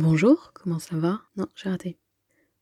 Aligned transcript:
Bonjour, 0.00 0.52
comment 0.54 0.78
ça 0.78 0.94
va? 0.94 1.22
Non, 1.36 1.48
j'ai 1.56 1.68
raté. 1.68 1.98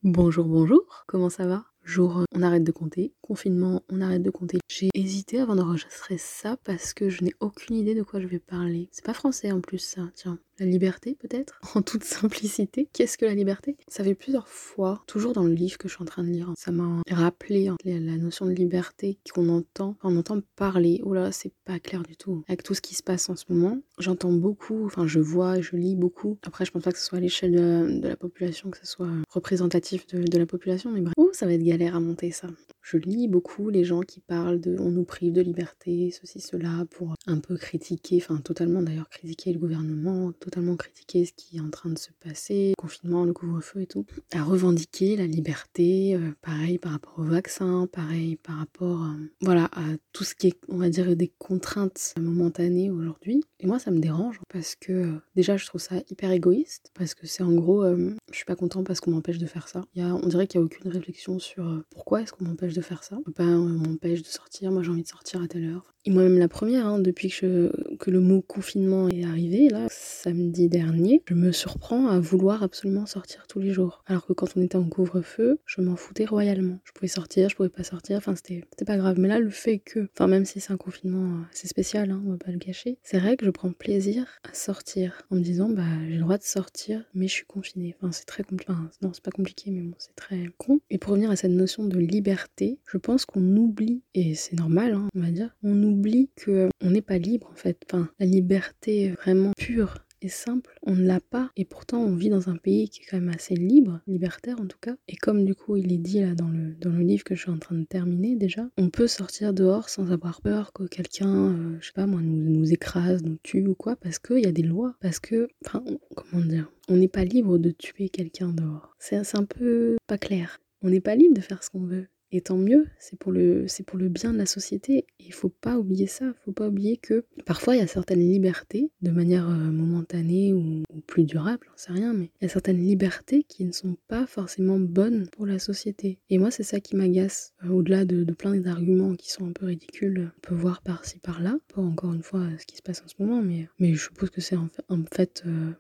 Bonjour, 0.02 0.46
bonjour, 0.46 1.04
comment 1.06 1.29
ça 1.29 1.46
va? 1.46 1.66
Jour, 1.82 2.24
on 2.34 2.40
arrête 2.40 2.64
de 2.64 2.72
compter. 2.72 3.12
Confinement, 3.20 3.82
on 3.90 4.00
arrête 4.00 4.22
de 4.22 4.30
compter. 4.30 4.58
J'ai 4.70 4.88
hésité 4.94 5.38
avant 5.38 5.54
d'enregistrer 5.54 6.17
ça 6.17 6.57
parce 6.64 6.94
que 6.94 7.10
je 7.10 7.22
n'ai 7.22 7.34
aucune 7.41 7.76
idée 7.76 7.94
de 7.94 8.02
quoi 8.02 8.20
je 8.20 8.27
vais 8.27 8.38
parler. 8.38 8.88
C'est 8.91 9.04
pas 9.04 9.12
français 9.12 9.52
en 9.52 9.61
plus 9.61 9.80
ça, 9.80 10.09
tiens. 10.14 10.38
La 10.59 10.66
liberté 10.66 11.16
peut-être 11.19 11.61
En 11.75 11.82
toute 11.82 12.05
simplicité. 12.05 12.89
Qu'est-ce 12.93 13.18
que 13.18 13.27
la 13.27 13.34
liberté? 13.34 13.77
Ça 13.89 14.02
fait 14.04 14.14
plusieurs 14.14 14.48
fois, 14.48 15.02
toujours 15.07 15.32
dans 15.32 15.45
le 15.45 15.52
livre 15.52 15.77
que 15.79 15.89
je 15.89 15.95
suis 15.95 16.02
en 16.02 16.07
train 16.07 16.25
de 16.25 16.30
lire, 16.30 16.52
ça 16.57 16.72
m'a 16.72 17.02
rappelé 17.11 17.68
hein, 17.68 17.77
la 17.84 18.16
notion 18.16 18.46
de 18.46 18.52
liberté 18.52 19.18
qu'on 19.34 19.48
entend, 19.48 19.96
on 20.03 20.16
entend 20.16 20.40
parler. 20.57 21.00
Oh 21.04 21.12
là, 21.12 21.32
c'est 21.32 21.53
pas 21.64 21.79
clair 21.79 22.03
du 22.03 22.16
tout. 22.16 22.45
Avec 22.48 22.62
tout 22.62 22.75
ce 22.75 22.80
qui 22.80 22.95
se 22.95 23.03
passe 23.03 23.29
en 23.29 23.36
ce 23.36 23.45
moment, 23.48 23.79
j'entends 23.98 24.32
beaucoup, 24.32 24.86
enfin 24.86 25.07
je 25.07 25.21
vois, 25.21 25.61
je 25.61 25.77
lis 25.77 25.96
beaucoup. 25.96 26.39
Après, 26.46 26.64
je 26.64 26.70
pense 26.70 26.82
pas 26.82 26.93
que 26.93 26.98
ce 26.98 27.04
soit 27.04 27.18
à 27.18 27.20
l'échelle 27.20 28.00
de, 28.00 28.09
la 28.09 28.16
population, 28.16 28.70
que 28.70 28.79
ce 28.79 28.86
soit 28.86 29.11
représentatif 29.30 30.07
de, 30.07 30.22
de 30.22 30.38
la 30.38 30.46
population, 30.46 30.91
mais 30.91 31.00
bref. 31.00 31.14
Oh, 31.16 31.30
ça 31.32 31.46
va 31.46 31.52
être 31.52 31.63
galère 31.63 31.96
à 31.96 32.01
monter 32.01 32.30
ça. 32.30 32.49
Je 32.87 32.99
lis 32.99 33.27
beaucoup 33.27 33.69
les 33.69 33.83
gens 33.83 34.03
qui 34.03 34.21
parlent 34.21 34.61
de 34.61 34.77
on 34.79 34.93
nous 34.93 35.03
prive 35.03 35.33
de 35.33 35.41
liberté, 35.41 36.13
ceci, 36.13 36.41
cela, 36.41 36.87
pour 36.93 37.17
un 37.27 37.41
peu 37.41 37.57
critiquer, 37.57 38.19
enfin 38.23 38.37
totalement 38.37 38.81
d'ailleurs 38.81 39.09
critiquer 39.09 39.53
le 39.53 39.59
gouvernement, 39.59 40.31
totalement 40.31 40.77
critiquer 40.77 41.25
ce 41.25 41.33
qui 41.33 41.57
est 41.57 41.61
en 41.61 41.71
train 41.71 41.91
de 41.91 41.99
se 41.99 42.11
passer, 42.21 42.75
le 42.79 42.80
confinement, 42.80 43.25
le 43.25 43.33
couvre-feu 43.33 43.80
et 43.80 43.87
tout, 43.89 44.07
à 44.33 44.45
revendiquer 44.45 45.17
la 45.17 45.27
liberté, 45.27 46.15
euh, 46.15 46.30
pareil 46.43 46.79
par 46.79 46.93
rapport 46.93 47.19
au 47.19 47.25
vaccin, 47.25 47.89
pareil 47.91 48.37
par 48.37 48.59
rapport 48.59 49.03
euh, 49.03 49.16
voilà, 49.41 49.65
à 49.73 49.83
tout 50.13 50.23
ce 50.23 50.37
qui 50.37 50.47
est, 50.47 50.59
on 50.69 50.77
va 50.77 50.89
dire, 50.89 51.16
des 51.16 51.33
contraintes 51.39 52.15
momentanées 52.16 52.93
aujourd'hui. 52.93 53.43
Et 53.59 53.66
moi, 53.66 53.80
ça 53.80 53.91
me 53.91 53.99
dérange 53.99 54.39
parce 54.49 54.77
que 54.77 54.93
euh, 54.93 55.13
déjà, 55.35 55.57
je 55.57 55.66
trouve 55.66 55.80
ça 55.80 55.97
hyper 56.09 56.30
égoïste, 56.30 56.93
parce 56.95 57.15
que 57.15 57.27
c'est 57.27 57.43
en 57.43 57.53
gros, 57.53 57.85
je 57.85 58.37
suis 58.37 58.45
pas 58.45 58.55
content 58.55 58.85
parce 58.85 59.01
qu'on 59.01 59.11
m'empêche 59.11 59.39
de 59.39 59.47
faire 59.47 59.66
ça. 59.66 59.83
Y 59.97 60.03
a, 60.03 60.15
on 60.15 60.29
dirait 60.29 60.47
qu'il 60.47 60.61
n'y 60.61 60.65
a 60.65 60.66
aucune 60.66 60.93
réflexion 60.93 61.41
sur 61.41 61.82
pourquoi 61.91 62.23
est-ce 62.23 62.32
qu'on 62.32 62.45
m'empêche 62.45 62.76
de 62.77 62.82
faire 62.82 63.02
ça. 63.02 63.19
Pas 63.35 63.45
on 63.45 63.69
m'empêche 63.69 64.22
de 64.22 64.28
sortir, 64.28 64.70
moi 64.70 64.82
j'ai 64.82 64.91
envie 64.91 65.02
de 65.02 65.08
sortir 65.08 65.42
à 65.42 65.48
telle 65.48 65.64
heure. 65.64 65.92
Et 66.06 66.10
moi-même 66.10 66.38
la 66.38 66.46
première, 66.46 66.86
hein, 66.86 67.00
depuis 67.00 67.30
que, 67.30 67.72
que 67.98 68.12
le 68.12 68.20
mot 68.20 68.41
confinement 68.41 69.08
est 69.08 69.24
arrivé, 69.24 69.69
là, 69.69 69.88
samedi 69.91 70.69
dernier, 70.69 71.20
je 71.27 71.34
me 71.34 71.50
surprends 71.50 72.06
à 72.06 72.20
vouloir 72.20 72.62
absolument 72.62 73.06
sortir 73.06 73.48
tous 73.48 73.58
les 73.58 73.72
jours. 73.72 74.04
Alors 74.06 74.24
que 74.24 74.32
quand 74.32 74.56
on 74.56 74.62
était 74.62 74.77
en 74.77 74.88
couvre-feu, 74.88 75.58
je 75.66 75.80
m'en 75.80 75.97
foutais 75.97 76.24
royalement. 76.24 76.78
Je 76.84 76.92
pouvais 76.92 77.08
sortir, 77.08 77.48
je 77.48 77.56
pouvais 77.56 77.70
pas 77.70 77.82
sortir, 77.82 78.19
enfin 78.19 78.36
c'était 78.36 78.62
pas 78.86 78.97
grave. 78.97 79.19
Mais 79.19 79.27
là, 79.27 79.41
le 79.41 79.50
fait 79.50 79.80
que, 79.80 80.08
enfin 80.12 80.28
même 80.28 80.44
si 80.44 80.60
c'est 80.60 80.72
un 80.72 80.77
confinement 80.77 81.41
assez 81.52 81.66
spécial, 81.66 82.12
hein, 82.12 82.22
on 82.24 82.30
va 82.30 82.36
pas 82.36 82.52
le 82.52 82.58
cacher, 82.58 82.98
c'est 83.02 83.19
vrai 83.19 83.36
que 83.36 83.44
je 83.44 83.50
prends 83.50 83.72
plaisir 83.72 84.27
à 84.48 84.54
sortir 84.54 85.22
en 85.30 85.36
me 85.36 85.41
disant, 85.41 85.69
bah 85.70 85.82
j'ai 86.08 86.14
le 86.14 86.20
droit 86.20 86.38
de 86.38 86.44
sortir, 86.44 87.04
mais 87.14 87.27
je 87.27 87.32
suis 87.32 87.47
confinée. 87.47 87.97
Enfin 87.98 88.12
c'est 88.12 88.27
très 88.27 88.44
compliqué. 88.44 88.72
Enfin 88.72 88.88
non, 89.02 89.10
c'est 89.12 89.24
pas 89.24 89.32
compliqué, 89.32 89.72
mais 89.72 89.80
bon, 89.80 89.97
c'est 89.98 90.14
très 90.14 90.50
con. 90.56 90.78
Et 90.88 90.98
pour 90.98 91.10
revenir 91.10 91.32
à 91.32 91.36
cette 91.36 91.50
notion 91.50 91.84
de 91.84 91.98
liberté, 91.98 92.66
je 92.86 92.98
pense 92.98 93.25
qu'on 93.25 93.56
oublie, 93.56 94.03
et 94.14 94.34
c'est 94.34 94.56
normal, 94.56 94.95
hein, 94.95 95.09
on 95.14 95.20
va 95.20 95.31
dire, 95.31 95.56
on 95.62 95.83
oublie 95.83 95.97
oublie 95.97 96.31
que 96.36 96.69
on 96.83 96.91
n'est 96.91 97.03
pas 97.03 97.19
libre 97.19 97.48
en 97.50 97.56
fait. 97.56 97.83
Enfin, 97.89 98.09
la 98.19 98.27
liberté 98.27 99.11
vraiment 99.12 99.53
pure 99.56 99.98
et 100.22 100.28
simple, 100.28 100.78
on 100.83 100.94
ne 100.94 101.06
l'a 101.06 101.20
pas. 101.20 101.50
Et 101.56 101.64
pourtant, 101.67 102.00
on 102.00 102.17
vit 102.17 102.31
dans 102.31 102.48
un 102.48 102.56
pays 102.56 102.89
qui 102.89 103.03
est 103.03 103.05
quand 103.05 103.19
même 103.19 103.34
assez 103.34 103.55
libre, 103.55 104.00
libertaire 104.06 104.59
en 104.61 104.67
tout 104.67 104.78
cas. 104.81 104.97
Et 105.09 105.17
comme 105.17 105.44
du 105.44 105.55
coup, 105.55 105.77
il 105.77 105.92
est 105.92 105.98
dit 105.98 106.20
là 106.20 106.34
dans 106.34 106.48
le, 106.48 106.75
dans 106.81 106.91
le 106.91 107.03
livre 107.03 107.25
que 107.25 107.34
je 107.34 107.42
suis 107.42 107.50
en 107.50 107.59
train 107.59 107.77
de 107.77 107.84
terminer 107.84 108.34
déjà, 108.34 108.69
on 108.78 108.89
peut 108.89 109.06
sortir 109.06 109.53
dehors 109.53 109.89
sans 109.89 110.11
avoir 110.11 110.41
peur 110.41 110.72
que 110.72 110.84
quelqu'un, 110.84 111.50
euh, 111.50 111.77
je 111.81 111.87
sais 111.87 111.92
pas 111.92 112.06
moi, 112.06 112.20
nous, 112.22 112.50
nous 112.50 112.72
écrase, 112.72 113.22
nous 113.22 113.37
tue 113.42 113.67
ou 113.67 113.75
quoi, 113.75 113.97
parce 113.97 114.19
qu'il 114.19 114.41
y 114.41 114.47
a 114.47 114.53
des 114.53 114.62
lois. 114.62 114.94
Parce 115.00 115.20
que, 115.20 115.48
enfin, 115.64 115.84
comment 116.14 116.44
dire, 116.44 116.70
on 116.89 116.97
n'est 116.97 117.09
pas 117.09 117.25
libre 117.25 117.59
de 117.59 117.70
tuer 117.70 118.09
quelqu'un 118.09 118.48
dehors. 118.48 118.97
C'est 118.98 119.37
un 119.37 119.44
peu 119.44 119.97
pas 120.06 120.19
clair. 120.19 120.61
On 120.83 120.89
n'est 120.89 121.00
pas 121.00 121.17
libre 121.17 121.34
de 121.34 121.41
faire 121.41 121.62
ce 121.62 121.70
qu'on 121.70 121.84
veut. 121.84 122.06
Et 122.36 122.42
tant 122.42 122.58
mieux, 122.58 122.86
c'est 122.98 123.18
pour 123.18 123.32
le, 123.32 123.66
c'est 123.66 123.82
pour 123.82 123.98
le 123.98 124.10
bien 124.10 124.30
de 124.30 124.36
la 124.36 124.44
société. 124.44 125.06
Et 125.20 125.24
il 125.28 125.32
faut 125.32 125.48
pas 125.48 125.78
oublier 125.78 126.06
ça. 126.06 126.26
Il 126.26 126.44
faut 126.44 126.52
pas 126.52 126.69
oublier 126.69 126.98
que 126.98 127.24
parfois 127.47 127.74
il 127.74 127.78
y 127.78 127.82
a 127.82 127.86
certaines 127.86 128.20
libertés, 128.20 128.91
de 129.00 129.10
manière 129.10 129.48
euh, 129.48 129.54
momentanée 129.54 130.52
ou, 130.52 130.82
plus 131.06 131.25
durable, 131.25 131.66
j'en 131.66 131.76
sais 131.78 131.92
rien, 131.92 132.12
mais 132.12 132.30
il 132.41 132.44
y 132.44 132.46
a 132.46 132.50
certaines 132.50 132.76
libertés 132.76 133.44
qui 133.44 133.64
ne 133.64 133.72
sont 133.72 133.96
pas 134.06 134.26
forcément 134.26 134.78
bonnes 134.78 135.28
pour 135.30 135.46
la 135.46 135.58
société. 135.58 136.19
Et 136.28 136.36
moi, 136.36 136.50
c'est 136.50 136.62
ça 136.62 136.78
qui 136.78 136.94
m'agace. 136.94 137.54
Euh, 137.64 137.70
au-delà 137.70 138.04
de, 138.04 138.30
plein 138.34 138.54
d'arguments 138.56 139.14
qui 139.14 139.30
sont 139.30 139.48
un 139.48 139.52
peu 139.52 139.64
ridicules, 139.64 140.30
on 140.36 140.41
peut 140.42 140.54
voir 140.54 140.82
par-ci 140.82 141.19
par-là. 141.19 141.58
Pas 141.75 141.80
encore 141.80 142.12
une 142.12 142.22
fois 142.22 142.46
ce 142.58 142.66
qui 142.66 142.76
se 142.76 142.82
passe 142.82 143.02
en 143.02 143.08
ce 143.08 143.14
moment, 143.19 143.41
mais, 143.41 143.66
mais 143.78 143.94
je 143.94 144.02
suppose 144.02 144.28
que 144.28 144.42
c'est 144.42 144.56
en 144.56 144.69
fait, 144.69 144.84
en 144.91 145.04
fait, 145.10 145.42
euh, 145.46 145.72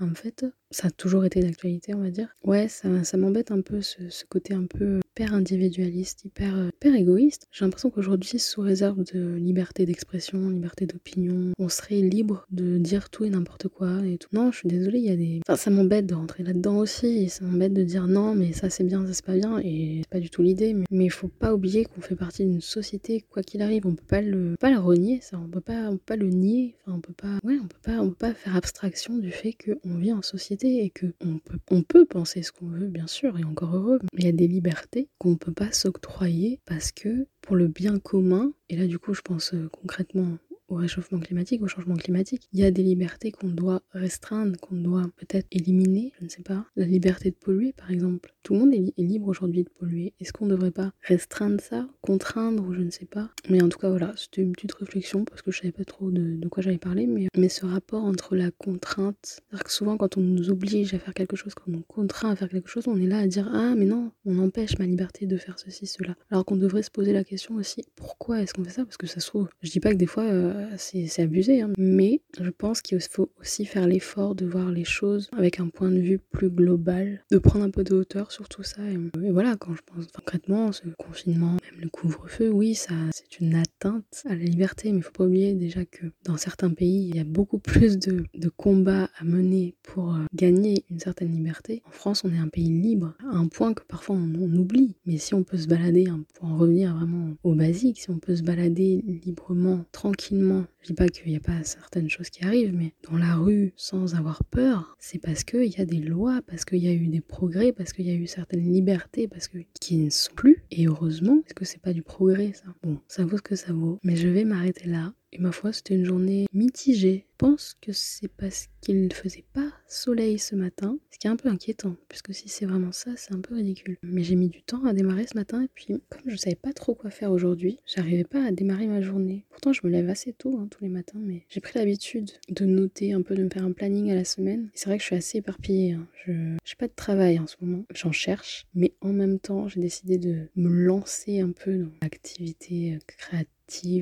en 0.00 0.14
fait, 0.14 0.46
ça 0.70 0.88
a 0.88 0.90
toujours 0.90 1.26
été 1.26 1.40
d'actualité, 1.40 1.94
on 1.94 2.00
va 2.00 2.10
dire. 2.10 2.34
Ouais, 2.44 2.68
ça, 2.68 3.04
ça 3.04 3.18
m'embête 3.18 3.50
un 3.50 3.60
peu 3.60 3.82
ce 3.82 4.24
côté 4.24 4.54
un 4.54 4.64
peu 4.64 5.00
hyper 5.18 5.34
individualiste, 5.34 6.24
hyper, 6.26 6.56
euh, 6.56 6.68
hyper 6.76 6.94
égoïste. 6.94 7.48
J'ai 7.50 7.64
l'impression 7.64 7.90
qu'aujourd'hui, 7.90 8.38
sous 8.38 8.60
réserve 8.60 9.02
de 9.12 9.34
liberté 9.34 9.84
d'expression, 9.84 10.48
liberté 10.48 10.86
d'opinion, 10.86 11.52
on 11.58 11.68
serait 11.68 11.96
libre 11.96 12.46
de 12.52 12.78
dire 12.78 13.10
tout 13.10 13.24
et 13.24 13.30
n'importe 13.30 13.66
quoi 13.66 14.06
et 14.06 14.16
tout. 14.16 14.28
Non, 14.32 14.52
je 14.52 14.58
suis 14.58 14.68
désolée, 14.68 15.00
il 15.00 15.06
y 15.06 15.10
a 15.10 15.16
des. 15.16 15.40
Enfin, 15.44 15.56
ça 15.56 15.70
m'embête 15.70 16.06
de 16.06 16.14
rentrer 16.14 16.44
là-dedans 16.44 16.76
aussi. 16.76 17.28
ça 17.30 17.44
m'embête 17.44 17.74
de 17.74 17.82
dire 17.82 18.06
non, 18.06 18.36
mais 18.36 18.52
ça 18.52 18.70
c'est 18.70 18.84
bien, 18.84 19.04
ça 19.08 19.12
c'est 19.12 19.24
pas 19.24 19.34
bien. 19.34 19.58
Et 19.58 20.02
c'est 20.02 20.08
pas 20.08 20.20
du 20.20 20.30
tout 20.30 20.42
l'idée. 20.42 20.76
Mais 20.92 21.06
il 21.06 21.10
faut 21.10 21.26
pas 21.26 21.52
oublier 21.52 21.84
qu'on 21.84 22.00
fait 22.00 22.14
partie 22.14 22.44
d'une 22.44 22.60
société, 22.60 23.24
quoi 23.28 23.42
qu'il 23.42 23.60
arrive. 23.60 23.88
On 23.88 23.96
peut 23.96 24.06
pas 24.06 24.22
le, 24.22 24.54
pas 24.60 24.70
le 24.70 24.78
renier, 24.78 25.18
ça. 25.20 25.36
On 25.44 25.48
peut 25.48 25.60
pas, 25.60 25.88
on 25.88 25.96
peut 25.96 26.02
pas 26.06 26.16
le 26.16 26.28
nier. 26.28 26.76
Enfin, 26.86 26.96
on 26.96 27.00
peut 27.00 27.12
pas. 27.12 27.38
Ouais, 27.42 27.58
on 27.60 27.66
peut 27.66 27.82
pas, 27.82 28.00
on 28.00 28.10
peut 28.10 28.14
pas 28.14 28.34
faire 28.34 28.54
abstraction 28.54 29.18
du 29.18 29.32
fait 29.32 29.56
qu'on 29.64 29.96
vit 29.96 30.12
en 30.12 30.22
société 30.22 30.84
et 30.84 30.90
que 30.90 31.06
on 31.20 31.38
peut, 31.38 31.58
on 31.72 31.82
peut 31.82 32.06
penser 32.06 32.42
ce 32.42 32.52
qu'on 32.52 32.68
veut, 32.68 32.86
bien 32.86 33.08
sûr, 33.08 33.36
et 33.36 33.42
encore 33.42 33.74
heureux. 33.74 33.98
Mais 34.12 34.20
il 34.20 34.26
y 34.26 34.28
a 34.28 34.32
des 34.32 34.46
libertés 34.46 35.07
qu'on 35.18 35.30
ne 35.30 35.36
peut 35.36 35.52
pas 35.52 35.72
s'octroyer 35.72 36.60
parce 36.64 36.92
que 36.92 37.26
pour 37.40 37.56
le 37.56 37.68
bien 37.68 37.98
commun, 37.98 38.52
et 38.68 38.76
là 38.76 38.86
du 38.86 38.98
coup 38.98 39.14
je 39.14 39.22
pense 39.22 39.54
euh, 39.54 39.68
concrètement 39.72 40.38
au 40.68 40.76
réchauffement 40.76 41.18
climatique, 41.18 41.62
au 41.62 41.68
changement 41.68 41.96
climatique. 41.96 42.48
Il 42.52 42.60
y 42.60 42.64
a 42.64 42.70
des 42.70 42.82
libertés 42.82 43.32
qu'on 43.32 43.48
doit 43.48 43.82
restreindre, 43.92 44.58
qu'on 44.60 44.76
doit 44.76 45.10
peut-être 45.16 45.46
éliminer, 45.50 46.12
je 46.18 46.24
ne 46.24 46.28
sais 46.28 46.42
pas. 46.42 46.66
La 46.76 46.86
liberté 46.86 47.30
de 47.30 47.36
polluer, 47.36 47.72
par 47.72 47.90
exemple. 47.90 48.34
Tout 48.42 48.54
le 48.54 48.60
monde 48.60 48.74
est, 48.74 48.94
libre 48.96 49.28
aujourd'hui 49.28 49.64
de 49.64 49.68
polluer. 49.68 50.14
Est-ce 50.20 50.32
qu'on 50.32 50.46
ne 50.46 50.50
devrait 50.50 50.70
pas 50.70 50.92
restreindre 51.02 51.60
ça, 51.60 51.88
contraindre 52.00 52.66
ou 52.66 52.72
je 52.72 52.80
ne 52.80 52.90
sais 52.90 53.06
pas? 53.06 53.30
Mais 53.48 53.62
en 53.62 53.68
tout 53.68 53.78
cas, 53.78 53.88
voilà, 53.88 54.12
c'était 54.16 54.42
une 54.42 54.52
petite 54.52 54.72
réflexion 54.72 55.24
parce 55.24 55.42
que 55.42 55.50
je 55.50 55.58
savais 55.58 55.72
pas 55.72 55.84
trop 55.84 56.10
de, 56.10 56.46
quoi 56.48 56.62
j'allais 56.62 56.78
parler, 56.78 57.06
mais, 57.06 57.48
ce 57.48 57.64
rapport 57.64 58.04
entre 58.04 58.36
la 58.36 58.50
contrainte, 58.50 59.16
c'est-à-dire 59.22 59.64
que 59.64 59.72
souvent 59.72 59.96
quand 59.96 60.18
on 60.18 60.20
nous 60.20 60.50
oblige 60.50 60.92
à 60.92 60.98
faire 60.98 61.14
quelque 61.14 61.34
chose, 61.34 61.54
quand 61.54 61.64
on 61.66 61.70
nous 61.70 61.82
contraint 61.88 62.30
à 62.30 62.36
faire 62.36 62.50
quelque 62.50 62.68
chose, 62.68 62.86
on 62.88 63.00
est 63.00 63.06
là 63.06 63.20
à 63.20 63.26
dire 63.26 63.50
ah 63.50 63.74
mais 63.74 63.86
non, 63.86 64.12
on 64.26 64.38
empêche 64.38 64.78
ma 64.78 64.84
liberté 64.84 65.24
de 65.24 65.38
faire 65.38 65.58
ceci, 65.58 65.86
cela. 65.86 66.14
Alors 66.30 66.44
qu'on 66.44 66.56
devrait 66.56 66.82
se 66.82 66.90
poser 66.90 67.14
la 67.14 67.24
question 67.24 67.54
aussi 67.54 67.84
pourquoi 67.96 68.42
est-ce 68.42 68.52
qu'on 68.52 68.64
fait 68.64 68.70
ça? 68.70 68.84
Parce 68.84 68.98
que 68.98 69.06
ça 69.06 69.20
se 69.20 69.26
trouve, 69.28 69.48
je 69.62 69.70
dis 69.70 69.80
pas 69.80 69.92
que 69.92 69.96
des 69.96 70.06
fois 70.06 70.24
euh, 70.24 70.57
c'est 70.76 71.20
abusé, 71.20 71.62
hein. 71.62 71.72
mais 71.78 72.20
je 72.40 72.50
pense 72.50 72.82
qu'il 72.82 73.00
faut 73.00 73.30
aussi 73.40 73.64
faire 73.64 73.86
l'effort 73.86 74.34
de 74.34 74.46
voir 74.46 74.70
les 74.70 74.84
choses 74.84 75.28
avec 75.36 75.60
un 75.60 75.68
point 75.68 75.90
de 75.90 76.00
vue 76.00 76.18
plus 76.18 76.50
global, 76.50 77.24
de 77.30 77.38
prendre 77.38 77.64
un 77.64 77.70
peu 77.70 77.84
de 77.84 77.94
hauteur 77.94 78.32
sur 78.32 78.48
tout 78.48 78.62
ça. 78.62 78.82
Et, 78.90 79.30
voilà, 79.30 79.56
quand 79.56 79.74
je 79.74 79.82
pense 79.84 80.06
concrètement, 80.08 80.72
ce 80.72 80.82
confinement, 80.98 81.52
même 81.52 81.80
le 81.82 81.88
couvre-feu, 81.88 82.50
oui, 82.50 82.74
ça 82.74 82.94
c'est 83.12 83.40
une 83.40 83.54
atteinte 83.54 84.22
à 84.26 84.34
la 84.34 84.44
liberté, 84.44 84.92
mais 84.92 84.98
il 84.98 85.02
faut 85.02 85.12
pas 85.12 85.24
oublier 85.24 85.54
déjà 85.54 85.84
que 85.84 86.06
dans 86.24 86.36
certains 86.36 86.70
pays, 86.70 87.08
il 87.08 87.16
y 87.16 87.20
a 87.20 87.24
beaucoup 87.24 87.58
plus 87.58 87.98
de, 87.98 88.24
de 88.34 88.48
combats 88.48 89.08
à 89.18 89.24
mener 89.24 89.74
pour 89.82 90.14
euh, 90.14 90.24
gagner 90.34 90.84
une 90.90 90.98
certaine 90.98 91.32
liberté. 91.32 91.82
En 91.86 91.90
France, 91.90 92.22
on 92.24 92.32
est 92.32 92.38
un 92.38 92.48
pays 92.48 92.70
libre, 92.70 93.14
à 93.20 93.36
un 93.36 93.46
point 93.46 93.74
que 93.74 93.82
parfois 93.84 94.16
on, 94.16 94.32
on 94.40 94.56
oublie. 94.56 94.94
Mais 95.06 95.18
si 95.18 95.34
on 95.34 95.42
peut 95.42 95.56
se 95.56 95.66
balader, 95.66 96.08
hein, 96.08 96.24
pour 96.34 96.48
en 96.48 96.56
revenir 96.56 96.94
vraiment 96.94 97.34
au 97.42 97.54
basique, 97.54 98.00
si 98.00 98.10
on 98.10 98.18
peut 98.18 98.36
se 98.36 98.42
balader 98.42 99.04
librement, 99.24 99.84
tranquillement, 99.92 100.47
je 100.80 100.86
dis 100.86 100.94
pas 100.94 101.08
qu'il 101.08 101.30
n'y 101.30 101.36
a 101.36 101.40
pas 101.40 101.62
certaines 101.64 102.08
choses 102.08 102.30
qui 102.30 102.44
arrivent, 102.44 102.74
mais 102.74 102.94
dans 103.10 103.16
la 103.16 103.34
rue 103.36 103.72
sans 103.76 104.14
avoir 104.14 104.44
peur, 104.44 104.96
c'est 104.98 105.18
parce 105.18 105.44
qu'il 105.44 105.66
y 105.66 105.80
a 105.80 105.84
des 105.84 106.00
lois, 106.00 106.40
parce 106.46 106.64
qu'il 106.64 106.78
y 106.78 106.88
a 106.88 106.92
eu 106.92 107.08
des 107.08 107.20
progrès, 107.20 107.72
parce 107.72 107.92
qu'il 107.92 108.06
y 108.06 108.10
a 108.10 108.14
eu 108.14 108.26
certaines 108.26 108.72
libertés, 108.72 109.28
parce 109.28 109.48
que 109.48 109.58
qui 109.80 109.96
ne 109.96 110.10
sont 110.10 110.32
plus. 110.34 110.64
Et 110.70 110.86
heureusement, 110.86 111.42
est-ce 111.46 111.54
que 111.54 111.64
c'est 111.64 111.82
pas 111.82 111.92
du 111.92 112.02
progrès 112.02 112.52
ça 112.52 112.74
Bon, 112.82 112.98
ça 113.08 113.24
vaut 113.24 113.36
ce 113.36 113.42
que 113.42 113.56
ça 113.56 113.72
vaut. 113.72 113.98
Mais 114.02 114.16
je 114.16 114.28
vais 114.28 114.44
m'arrêter 114.44 114.88
là. 114.88 115.12
Et 115.32 115.38
ma 115.38 115.52
foi, 115.52 115.72
c'était 115.72 115.94
une 115.94 116.04
journée 116.04 116.46
mitigée. 116.52 117.26
Je 117.28 117.46
pense 117.46 117.76
que 117.80 117.92
c'est 117.92 118.28
parce 118.28 118.68
qu'il 118.80 119.04
ne 119.04 119.12
faisait 119.12 119.44
pas 119.52 119.70
soleil 119.86 120.38
ce 120.38 120.56
matin, 120.56 120.98
ce 121.12 121.18
qui 121.18 121.28
est 121.28 121.30
un 121.30 121.36
peu 121.36 121.48
inquiétant, 121.48 121.94
puisque 122.08 122.34
si 122.34 122.48
c'est 122.48 122.66
vraiment 122.66 122.90
ça, 122.90 123.12
c'est 123.16 123.32
un 123.32 123.40
peu 123.40 123.54
ridicule. 123.54 123.96
Mais 124.02 124.24
j'ai 124.24 124.34
mis 124.34 124.48
du 124.48 124.62
temps 124.62 124.84
à 124.84 124.92
démarrer 124.92 125.26
ce 125.26 125.36
matin, 125.36 125.62
et 125.62 125.68
puis 125.72 125.86
comme 126.08 126.22
je 126.26 126.32
ne 126.32 126.36
savais 126.36 126.56
pas 126.56 126.72
trop 126.72 126.94
quoi 126.94 127.10
faire 127.10 127.30
aujourd'hui, 127.30 127.78
j'arrivais 127.86 128.24
pas 128.24 128.42
à 128.44 128.50
démarrer 128.50 128.88
ma 128.88 129.02
journée. 129.02 129.44
Pourtant, 129.50 129.72
je 129.72 129.82
me 129.84 129.90
lève 129.90 130.08
assez 130.08 130.32
tôt 130.32 130.58
hein, 130.58 130.66
tous 130.68 130.82
les 130.82 130.90
matins, 130.90 131.20
mais 131.22 131.44
j'ai 131.48 131.60
pris 131.60 131.78
l'habitude 131.78 132.30
de 132.48 132.64
noter 132.64 133.12
un 133.12 133.22
peu, 133.22 133.36
de 133.36 133.44
me 133.44 133.50
faire 133.50 133.64
un 133.64 133.72
planning 133.72 134.10
à 134.10 134.14
la 134.16 134.24
semaine. 134.24 134.70
C'est 134.74 134.86
vrai 134.86 134.96
que 134.96 135.02
je 135.02 135.06
suis 135.06 135.16
assez 135.16 135.38
éparpillée. 135.38 135.92
Hein. 135.92 136.08
Je 136.24 136.32
n'ai 136.32 136.58
pas 136.76 136.88
de 136.88 136.92
travail 136.96 137.38
en 137.38 137.46
ce 137.46 137.56
moment, 137.60 137.84
j'en 137.94 138.12
cherche, 138.12 138.66
mais 138.74 138.94
en 139.00 139.12
même 139.12 139.38
temps, 139.38 139.68
j'ai 139.68 139.80
décidé 139.80 140.18
de 140.18 140.48
me 140.56 140.68
lancer 140.68 141.40
un 141.40 141.52
peu 141.52 141.76
dans 141.76 141.92
l'activité 142.02 142.94
euh, 142.94 142.98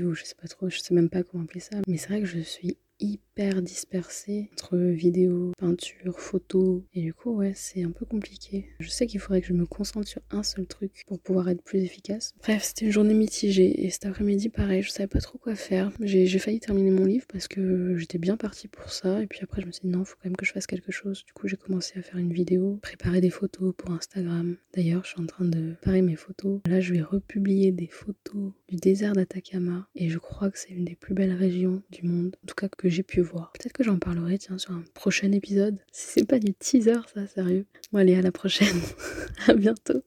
ou 0.04 0.14
je 0.14 0.24
sais 0.24 0.34
pas 0.34 0.48
trop, 0.48 0.68
je 0.68 0.78
sais 0.78 0.94
même 0.94 1.10
pas 1.10 1.22
comment 1.22 1.44
appeler 1.44 1.60
ça. 1.60 1.76
Mais 1.86 1.96
c'est 1.96 2.08
vrai 2.08 2.20
que 2.20 2.26
je 2.26 2.40
suis 2.40 2.76
hyper 3.00 3.62
dispersée 3.62 4.50
entre 4.52 4.76
vidéos, 4.76 5.52
peinture, 5.58 6.18
photos. 6.18 6.82
Et 6.94 7.02
du 7.02 7.14
coup, 7.14 7.34
ouais, 7.34 7.52
c'est 7.54 7.82
un 7.82 7.90
peu 7.90 8.06
compliqué. 8.06 8.68
Je 8.80 8.88
sais 8.88 9.06
qu'il 9.06 9.20
faudrait 9.20 9.40
que 9.40 9.46
je 9.48 9.52
me 9.52 9.66
concentre 9.66 10.08
sur 10.08 10.22
un 10.30 10.42
seul 10.42 10.66
truc 10.66 11.04
pour 11.06 11.20
pouvoir 11.20 11.48
être 11.48 11.62
plus 11.62 11.80
efficace. 11.80 12.32
Bref, 12.40 12.64
c'était 12.64 12.86
une 12.86 12.92
journée 12.92 13.14
mitigée. 13.14 13.84
Et 13.84 13.90
cet 13.90 14.06
après-midi, 14.06 14.48
pareil, 14.48 14.82
je 14.82 14.90
savais 14.90 15.06
pas 15.06 15.20
trop 15.20 15.38
quoi 15.38 15.54
faire. 15.54 15.92
J'ai 16.00 16.38
failli 16.38 16.60
terminer 16.60 16.90
mon 16.90 17.04
livre 17.04 17.26
parce 17.30 17.48
que 17.48 17.96
j'étais 17.96 18.18
bien 18.18 18.36
partie 18.36 18.68
pour 18.68 18.90
ça. 18.90 19.22
Et 19.22 19.26
puis 19.26 19.40
après, 19.42 19.60
je 19.60 19.66
me 19.66 19.72
suis 19.72 19.82
dit 19.82 19.88
non, 19.88 20.04
faut 20.04 20.16
quand 20.16 20.28
même 20.28 20.36
que 20.36 20.46
je 20.46 20.52
fasse 20.52 20.66
quelque 20.66 20.92
chose. 20.92 21.24
Du 21.26 21.32
coup, 21.32 21.48
j'ai 21.48 21.56
commencé 21.56 21.98
à 21.98 22.02
faire 22.02 22.18
une 22.18 22.32
vidéo, 22.32 22.78
préparer 22.82 23.20
des 23.20 23.30
photos 23.30 23.74
pour 23.76 23.90
Instagram. 23.90 24.56
D'ailleurs, 24.74 25.04
je 25.04 25.10
suis 25.10 25.20
en 25.20 25.26
train 25.26 25.44
de 25.44 25.74
préparer 25.74 26.02
mes 26.02 26.16
photos. 26.16 26.60
Là, 26.66 26.80
je 26.80 26.94
vais 26.94 27.02
republier 27.02 27.72
des 27.72 27.88
photos 27.88 28.52
du 28.68 28.76
désert 28.76 29.12
d'Atacama. 29.12 29.88
Et 29.94 30.08
je 30.08 30.18
crois 30.18 30.50
que 30.50 30.58
c'est 30.58 30.70
une 30.70 30.84
des 30.84 30.96
plus 30.96 31.14
belles 31.14 31.32
régions 31.32 31.82
du 31.90 32.06
monde. 32.06 32.36
En 32.42 32.46
tout 32.46 32.54
cas, 32.54 32.68
j'ai 32.88 33.02
pu 33.02 33.20
voir. 33.20 33.52
Peut-être 33.52 33.72
que 33.72 33.84
j'en 33.84 33.98
parlerai, 33.98 34.38
tiens, 34.38 34.58
sur 34.58 34.72
un 34.72 34.82
prochain 34.94 35.32
épisode. 35.32 35.78
Si 35.92 36.20
c'est 36.20 36.26
pas 36.26 36.38
du 36.38 36.52
teaser, 36.54 37.00
ça, 37.14 37.26
sérieux. 37.26 37.66
Bon, 37.92 37.98
allez, 37.98 38.14
à 38.14 38.22
la 38.22 38.32
prochaine. 38.32 38.80
à 39.46 39.54
bientôt. 39.54 39.94